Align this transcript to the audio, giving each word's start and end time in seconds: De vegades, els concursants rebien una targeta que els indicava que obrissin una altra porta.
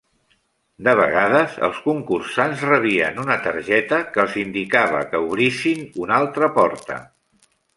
De 0.85 0.93
vegades, 0.99 1.53
els 1.67 1.81
concursants 1.87 2.63
rebien 2.71 3.21
una 3.25 3.37
targeta 3.49 4.01
que 4.15 4.23
els 4.27 4.39
indicava 4.47 5.05
que 5.13 5.23
obrissin 5.29 5.85
una 6.07 6.19
altra 6.23 6.51
porta. 6.61 6.99